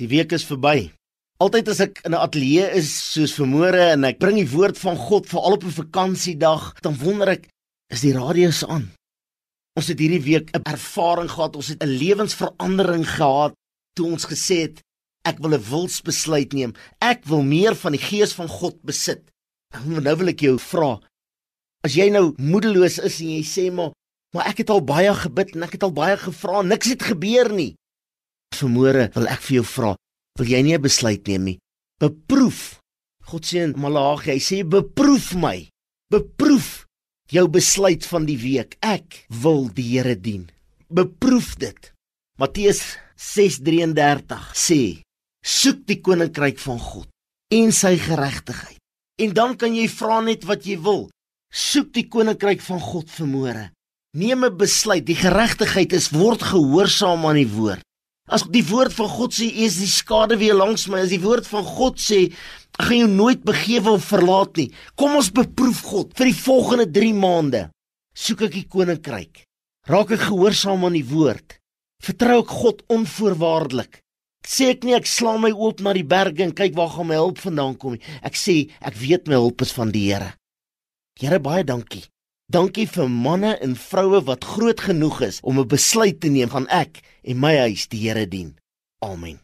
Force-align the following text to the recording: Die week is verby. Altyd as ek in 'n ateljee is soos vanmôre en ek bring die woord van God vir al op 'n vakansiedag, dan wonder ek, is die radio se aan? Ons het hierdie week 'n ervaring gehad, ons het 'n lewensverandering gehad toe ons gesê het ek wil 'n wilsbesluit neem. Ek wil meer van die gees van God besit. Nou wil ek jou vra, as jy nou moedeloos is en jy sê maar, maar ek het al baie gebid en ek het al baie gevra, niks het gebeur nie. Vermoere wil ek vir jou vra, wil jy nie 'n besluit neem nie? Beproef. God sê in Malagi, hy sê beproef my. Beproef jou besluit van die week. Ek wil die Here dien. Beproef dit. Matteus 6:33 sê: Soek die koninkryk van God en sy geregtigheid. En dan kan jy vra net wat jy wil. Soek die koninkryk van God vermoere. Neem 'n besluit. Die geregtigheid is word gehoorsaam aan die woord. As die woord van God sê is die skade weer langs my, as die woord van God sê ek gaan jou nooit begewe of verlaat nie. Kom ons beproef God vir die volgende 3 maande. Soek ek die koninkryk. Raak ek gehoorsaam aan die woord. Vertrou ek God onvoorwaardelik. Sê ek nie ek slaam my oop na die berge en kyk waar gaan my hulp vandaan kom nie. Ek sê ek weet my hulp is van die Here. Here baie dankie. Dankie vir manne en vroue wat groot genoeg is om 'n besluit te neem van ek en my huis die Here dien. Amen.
Die 0.00 0.08
week 0.10 0.32
is 0.34 0.46
verby. 0.48 0.90
Altyd 1.42 1.68
as 1.70 1.80
ek 1.84 2.00
in 2.06 2.14
'n 2.14 2.18
ateljee 2.26 2.66
is 2.78 2.90
soos 3.12 3.34
vanmôre 3.38 3.92
en 3.94 4.04
ek 4.04 4.18
bring 4.18 4.36
die 4.36 4.50
woord 4.50 4.78
van 4.78 4.96
God 4.96 5.26
vir 5.26 5.40
al 5.40 5.54
op 5.54 5.64
'n 5.64 5.78
vakansiedag, 5.80 6.80
dan 6.82 6.98
wonder 6.98 7.28
ek, 7.28 7.48
is 7.92 8.00
die 8.00 8.12
radio 8.12 8.50
se 8.50 8.66
aan? 8.66 8.90
Ons 9.78 9.88
het 9.88 9.98
hierdie 9.98 10.22
week 10.22 10.50
'n 10.50 10.62
ervaring 10.66 11.30
gehad, 11.30 11.56
ons 11.56 11.68
het 11.68 11.82
'n 11.82 11.98
lewensverandering 12.02 13.06
gehad 13.06 13.54
toe 13.94 14.10
ons 14.10 14.26
gesê 14.26 14.66
het 14.66 14.82
ek 15.24 15.38
wil 15.38 15.54
'n 15.54 15.62
wilsbesluit 15.62 16.52
neem. 16.52 16.74
Ek 17.00 17.24
wil 17.24 17.42
meer 17.42 17.74
van 17.74 17.92
die 17.92 18.02
gees 18.02 18.32
van 18.32 18.48
God 18.48 18.82
besit. 18.82 19.22
Nou 19.86 20.16
wil 20.16 20.28
ek 20.28 20.40
jou 20.40 20.58
vra, 20.58 21.00
as 21.84 21.94
jy 21.94 22.10
nou 22.10 22.34
moedeloos 22.36 22.98
is 22.98 23.20
en 23.20 23.28
jy 23.28 23.42
sê 23.42 23.72
maar, 23.72 23.92
maar 24.34 24.46
ek 24.46 24.58
het 24.58 24.70
al 24.70 24.80
baie 24.80 25.14
gebid 25.14 25.54
en 25.54 25.62
ek 25.62 25.72
het 25.72 25.82
al 25.82 25.92
baie 25.92 26.16
gevra, 26.16 26.62
niks 26.62 26.88
het 26.88 27.02
gebeur 27.02 27.52
nie. 27.52 27.74
Vermoere 28.54 29.10
wil 29.14 29.28
ek 29.28 29.42
vir 29.46 29.56
jou 29.60 29.66
vra, 29.74 29.92
wil 30.38 30.48
jy 30.48 30.62
nie 30.62 30.74
'n 30.74 30.82
besluit 30.82 31.26
neem 31.26 31.44
nie? 31.44 31.58
Beproef. 32.00 32.80
God 33.24 33.44
sê 33.44 33.64
in 33.64 33.74
Malagi, 33.76 34.30
hy 34.30 34.40
sê 34.40 34.64
beproef 34.64 35.34
my. 35.34 35.68
Beproef 36.10 36.84
jou 37.30 37.48
besluit 37.48 38.04
van 38.06 38.26
die 38.26 38.38
week. 38.38 38.76
Ek 38.80 39.26
wil 39.28 39.68
die 39.68 39.96
Here 39.96 40.14
dien. 40.14 40.50
Beproef 40.88 41.56
dit. 41.56 41.92
Matteus 42.38 42.98
6:33 43.16 44.52
sê: 44.52 45.02
Soek 45.44 45.86
die 45.86 46.00
koninkryk 46.00 46.58
van 46.58 46.78
God 46.78 47.08
en 47.52 47.72
sy 47.72 47.96
geregtigheid. 47.98 48.80
En 49.22 49.32
dan 49.32 49.56
kan 49.56 49.74
jy 49.74 49.86
vra 49.88 50.20
net 50.20 50.44
wat 50.44 50.66
jy 50.66 50.78
wil. 50.82 51.08
Soek 51.54 51.92
die 51.94 52.08
koninkryk 52.10 52.62
van 52.66 52.80
God 52.82 53.10
vermoere. 53.10 53.70
Neem 54.14 54.44
'n 54.44 54.56
besluit. 54.56 55.06
Die 55.06 55.18
geregtigheid 55.18 55.92
is 55.92 56.10
word 56.10 56.42
gehoorsaam 56.42 57.26
aan 57.26 57.38
die 57.38 57.50
woord. 57.50 57.82
As 58.34 58.42
die 58.50 58.64
woord 58.66 58.94
van 58.96 59.10
God 59.12 59.34
sê 59.36 59.46
is 59.46 59.78
die 59.78 59.90
skade 59.90 60.38
weer 60.40 60.56
langs 60.58 60.88
my, 60.90 61.04
as 61.04 61.12
die 61.14 61.22
woord 61.22 61.46
van 61.46 61.62
God 61.66 62.00
sê 62.02 62.24
ek 62.74 62.88
gaan 62.88 63.04
jou 63.04 63.10
nooit 63.12 63.44
begewe 63.46 63.92
of 63.94 64.08
verlaat 64.10 64.58
nie. 64.58 64.70
Kom 64.98 65.14
ons 65.14 65.30
beproef 65.30 65.84
God 65.86 66.14
vir 66.18 66.32
die 66.32 66.38
volgende 66.40 66.88
3 66.90 67.12
maande. 67.14 67.60
Soek 68.18 68.48
ek 68.48 68.56
die 68.56 68.68
koninkryk. 68.70 69.44
Raak 69.86 70.16
ek 70.16 70.24
gehoorsaam 70.26 70.86
aan 70.88 70.96
die 70.98 71.06
woord. 71.06 71.60
Vertrou 72.02 72.40
ek 72.42 72.56
God 72.62 72.82
onvoorwaardelik. 72.90 74.00
Sê 74.44 74.72
ek 74.74 74.82
nie 74.84 74.96
ek 74.96 75.06
slaam 75.08 75.44
my 75.46 75.52
oop 75.54 75.80
na 75.84 75.94
die 75.96 76.04
berge 76.04 76.42
en 76.44 76.56
kyk 76.56 76.74
waar 76.76 76.90
gaan 76.92 77.08
my 77.08 77.20
hulp 77.20 77.38
vandaan 77.40 77.78
kom 77.78 77.94
nie. 77.94 78.02
Ek 78.26 78.34
sê 78.36 78.64
ek 78.82 78.98
weet 78.98 79.30
my 79.30 79.38
hulp 79.38 79.62
is 79.64 79.72
van 79.76 79.94
die 79.94 80.08
Here. 80.10 80.34
Here 81.20 81.38
baie 81.40 81.62
dankie. 81.64 82.02
Dankie 82.52 82.84
vir 82.86 83.08
manne 83.08 83.54
en 83.64 83.72
vroue 83.76 84.20
wat 84.28 84.44
groot 84.44 84.80
genoeg 84.80 85.22
is 85.24 85.40
om 85.40 85.58
'n 85.60 85.68
besluit 85.68 86.20
te 86.20 86.28
neem 86.28 86.48
van 86.48 86.68
ek 86.68 87.00
en 87.22 87.40
my 87.40 87.56
huis 87.56 87.88
die 87.88 88.08
Here 88.08 88.28
dien. 88.28 88.56
Amen. 89.00 89.43